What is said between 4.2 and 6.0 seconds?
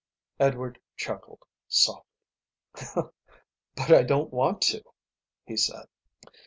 want to," he said.